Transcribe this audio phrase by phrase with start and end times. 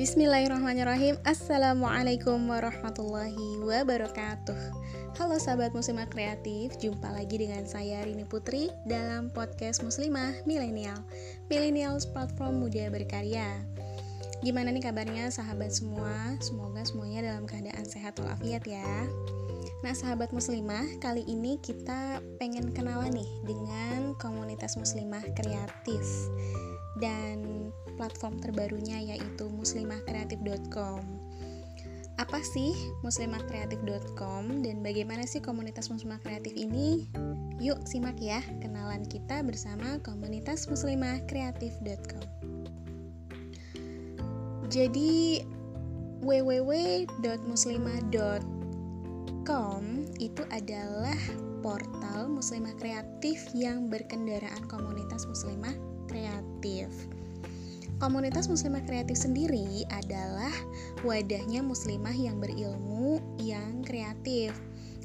[0.00, 1.20] Bismillahirrahmanirrahim.
[1.28, 4.56] Assalamualaikum warahmatullahi wabarakatuh.
[5.20, 10.96] Halo sahabat muslimah kreatif Jumpa lagi dengan saya Rini Putri Dalam podcast muslimah milenial
[11.52, 13.60] Millennials platform muda berkarya.
[14.40, 16.32] Gimana nih kabarnya sahabat semua?
[16.40, 19.04] Semoga semuanya dalam keadaan sehat walafiat ya
[19.80, 26.04] Nah sahabat muslimah, kali ini kita pengen kenalan nih dengan komunitas muslimah kreatif
[27.00, 31.00] dan platform terbarunya yaitu muslimahkreatif.com.
[32.20, 37.08] Apa sih muslimahkreatif.com dan bagaimana sih komunitas muslimah kreatif ini?
[37.56, 42.28] Yuk simak ya kenalan kita bersama komunitas muslimahkreatif.com.
[44.68, 45.40] Jadi
[46.20, 48.59] www.muslimah.com
[50.20, 51.16] itu adalah
[51.64, 55.72] portal muslimah kreatif yang berkendaraan komunitas muslimah
[56.06, 56.86] kreatif.
[57.98, 60.52] Komunitas muslimah kreatif sendiri adalah
[61.02, 64.54] wadahnya muslimah yang berilmu yang kreatif.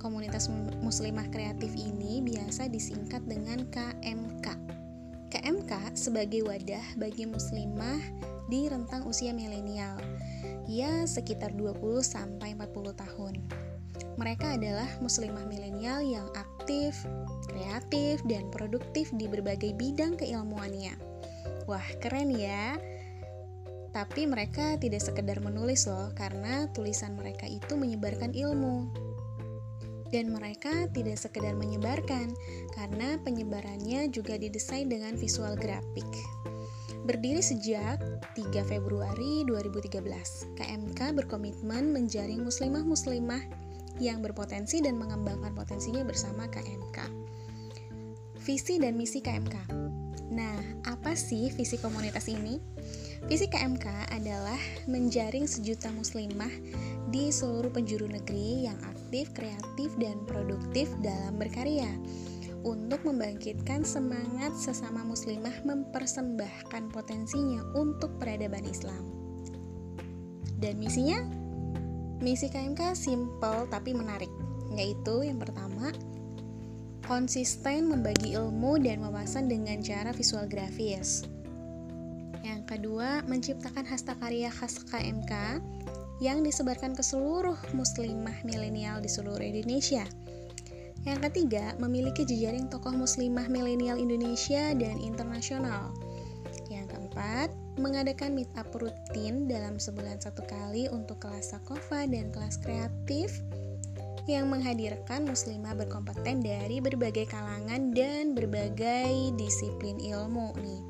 [0.00, 0.48] Komunitas
[0.80, 4.46] muslimah kreatif ini biasa disingkat dengan KMK.
[5.30, 8.00] KMK sebagai wadah bagi muslimah
[8.48, 10.00] di rentang usia milenial,
[10.66, 13.34] ya sekitar 20 sampai 40 tahun.
[14.20, 16.96] Mereka adalah muslimah milenial yang aktif,
[17.48, 20.92] kreatif, dan produktif di berbagai bidang keilmuannya.
[21.64, 22.76] Wah, keren ya!
[23.90, 28.86] Tapi mereka tidak sekedar menulis loh, karena tulisan mereka itu menyebarkan ilmu.
[30.10, 32.30] Dan mereka tidak sekedar menyebarkan,
[32.74, 36.06] karena penyebarannya juga didesain dengan visual grafik.
[37.06, 37.98] Berdiri sejak
[38.36, 43.69] 3 Februari 2013, KMK berkomitmen menjaring muslimah-muslimah
[44.00, 46.98] yang berpotensi dan mengembangkan potensinya bersama KMK.
[48.40, 49.68] Visi dan misi KMK.
[50.32, 52.56] Nah, apa sih visi komunitas ini?
[53.28, 56.50] Visi KMK adalah menjaring sejuta muslimah
[57.12, 61.90] di seluruh penjuru negeri yang aktif, kreatif, dan produktif dalam berkarya
[62.64, 69.02] untuk membangkitkan semangat sesama muslimah mempersembahkan potensinya untuk peradaban Islam.
[70.60, 71.39] Dan misinya
[72.20, 74.28] Misi KMK simple tapi menarik,
[74.76, 75.88] yaitu yang pertama,
[77.08, 81.24] konsisten membagi ilmu dan wawasan dengan cara visual grafis.
[82.44, 85.64] Yang kedua, menciptakan hasta karya khas KMK
[86.20, 90.04] yang disebarkan ke seluruh muslimah milenial di seluruh Indonesia.
[91.08, 95.96] Yang ketiga, memiliki jejaring tokoh muslimah milenial Indonesia dan internasional.
[96.68, 97.48] Yang keempat,
[97.78, 103.44] mengadakan meet up rutin dalam sebulan satu kali untuk kelas Sakofa dan kelas kreatif
[104.30, 110.82] yang menghadirkan muslimah berkompeten dari berbagai kalangan dan berbagai disiplin ilmu nih.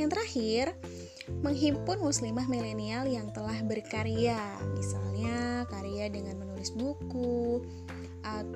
[0.00, 0.66] Yang terakhir,
[1.44, 4.40] menghimpun muslimah milenial yang telah berkarya,
[4.72, 7.60] misalnya karya dengan menulis buku,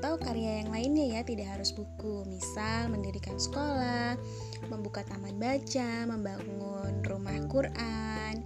[0.05, 4.21] atau karya yang lainnya ya tidak harus buku misal mendirikan sekolah
[4.69, 8.45] membuka taman baca membangun rumah Quran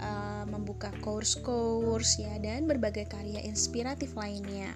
[0.00, 4.72] uh, membuka course-course ya dan berbagai karya inspiratif lainnya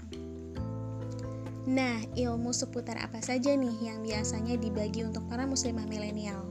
[1.65, 6.44] Nah, ilmu seputar apa saja nih yang biasanya dibagi untuk para muslimah milenial?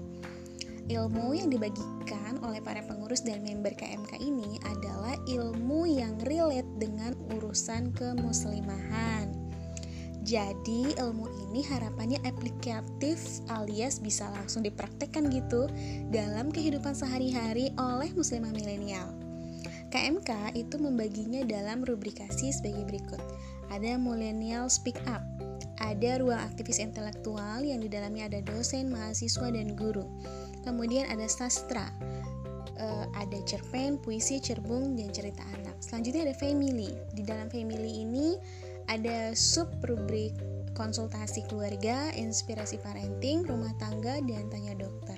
[0.89, 7.17] Ilmu yang dibagikan oleh para pengurus dan member KMK ini adalah ilmu yang relate dengan
[7.33, 9.46] urusan kemuslimahan.
[10.27, 15.71] Jadi ilmu ini harapannya aplikatif alias bisa langsung dipraktekkan gitu
[16.11, 19.07] dalam kehidupan sehari-hari oleh muslimah milenial.
[19.87, 23.23] KMK itu membaginya dalam rubrikasi sebagai berikut.
[23.71, 25.23] Ada Millennial Speak Up,
[25.79, 30.03] ada ruang aktivis intelektual yang di dalamnya ada dosen, mahasiswa, dan guru.
[30.67, 31.87] Kemudian ada sastra,
[32.75, 35.79] uh, ada cerpen, puisi, cerbung, dan cerita anak.
[35.79, 36.91] Selanjutnya ada family.
[37.15, 38.35] Di dalam family ini
[38.87, 40.33] ada sub rubrik
[40.77, 45.17] konsultasi keluarga, inspirasi parenting, rumah tangga, dan tanya dokter.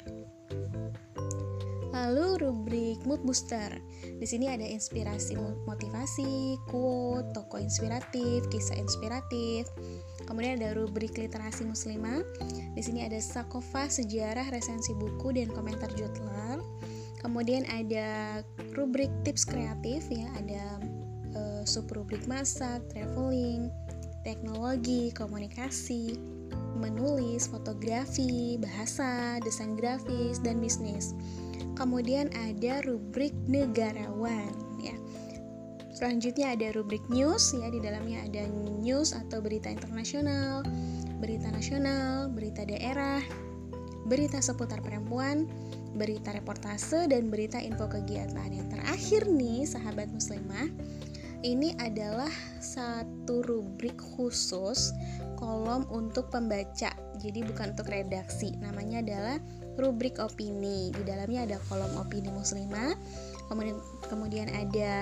[1.89, 3.75] Lalu rubrik mood booster.
[4.01, 5.35] Di sini ada inspirasi
[5.67, 9.67] motivasi, quote, toko inspiratif, kisah inspiratif.
[10.23, 12.23] Kemudian ada rubrik literasi muslimah.
[12.77, 16.63] Di sini ada sakofa, sejarah, resensi buku dan komentar jurnal.
[17.19, 18.39] Kemudian ada
[18.77, 20.79] rubrik tips kreatif ya, ada
[21.65, 23.71] subrubrik masak, traveling,
[24.23, 26.19] teknologi, komunikasi,
[26.79, 31.15] menulis, fotografi, bahasa, desain grafis, dan bisnis.
[31.75, 34.51] Kemudian ada rubrik negarawan
[34.83, 34.95] ya.
[35.95, 38.47] Selanjutnya ada rubrik news ya di dalamnya ada
[38.79, 40.63] news atau berita internasional,
[41.19, 43.19] berita nasional, berita daerah,
[44.07, 45.45] berita seputar perempuan,
[45.99, 48.47] berita reportase, dan berita info kegiatan.
[48.47, 50.71] Yang terakhir nih, sahabat muslimah,
[51.43, 54.91] ini adalah satu rubrik khusus
[55.39, 56.91] kolom untuk pembaca.
[57.19, 58.55] Jadi bukan untuk redaksi.
[58.59, 59.37] Namanya adalah
[59.79, 60.91] rubrik opini.
[60.91, 62.95] Di dalamnya ada kolom opini muslimah,
[64.11, 64.93] kemudian ada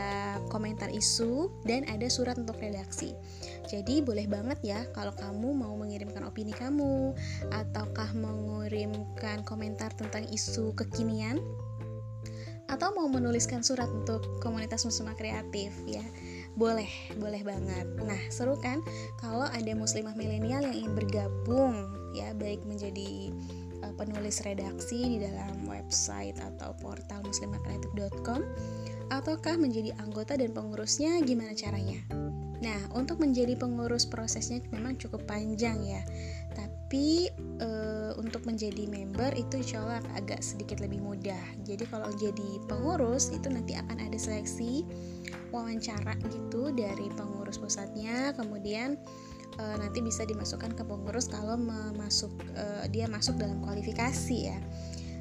[0.53, 3.17] komentar isu dan ada surat untuk redaksi.
[3.65, 7.17] Jadi boleh banget ya kalau kamu mau mengirimkan opini kamu
[7.49, 11.41] ataukah mengirimkan komentar tentang isu kekinian
[12.67, 16.03] atau mau menuliskan surat untuk komunitas muslimah kreatif ya
[16.57, 16.89] boleh
[17.21, 17.85] boleh banget.
[18.01, 18.81] Nah seru kan
[19.21, 21.85] kalau ada muslimah milenial yang ingin bergabung
[22.17, 23.29] ya baik menjadi
[23.85, 28.41] uh, penulis redaksi di dalam website atau portal muslimakreatif.com
[29.13, 32.01] ataukah menjadi anggota dan pengurusnya gimana caranya
[32.57, 36.01] nah untuk menjadi pengurus prosesnya memang cukup panjang ya.
[36.57, 37.29] Tapi
[37.61, 37.69] e,
[38.17, 41.43] untuk menjadi member itu insya Allah agak sedikit lebih mudah.
[41.67, 44.81] Jadi kalau jadi pengurus itu nanti akan ada seleksi
[45.53, 48.33] wawancara gitu dari pengurus pusatnya.
[48.33, 48.97] Kemudian
[49.61, 51.61] e, nanti bisa dimasukkan ke pengurus kalau
[51.93, 54.57] masuk e, dia masuk dalam kualifikasi ya.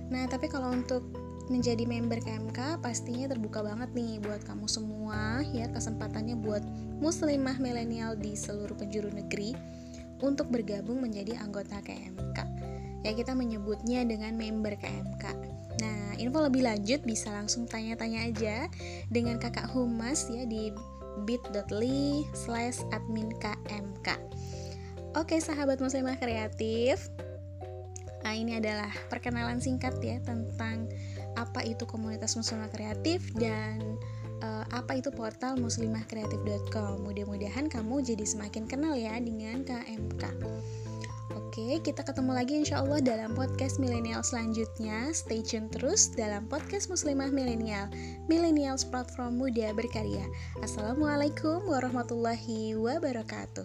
[0.09, 5.71] Nah tapi kalau untuk menjadi member KMK pastinya terbuka banget nih buat kamu semua ya
[5.71, 6.63] kesempatannya buat
[6.99, 9.55] muslimah milenial di seluruh penjuru negeri
[10.25, 12.39] untuk bergabung menjadi anggota KMK.
[13.05, 15.25] Ya kita menyebutnya dengan member KMK.
[15.77, 18.57] Nah, info lebih lanjut bisa langsung tanya-tanya aja
[19.13, 20.73] dengan kakak Humas ya di
[21.29, 24.09] bit.ly slash admin KMK.
[25.17, 27.09] Oke sahabat muslimah kreatif,
[28.21, 30.93] nah ini adalah perkenalan singkat ya tentang
[31.57, 33.81] apa itu komunitas muslimah kreatif dan
[34.45, 37.01] uh, apa itu portal muslimahkreatif.com.
[37.01, 40.37] Mudah-mudahan kamu jadi semakin kenal ya dengan KMK.
[41.33, 45.09] Oke, kita ketemu lagi insya Allah dalam podcast milenial selanjutnya.
[45.17, 47.89] Stay tune terus dalam podcast Muslimah Milenial,
[48.29, 50.29] Millennials Platform Muda Berkarya.
[50.61, 53.65] Assalamualaikum warahmatullahi wabarakatuh.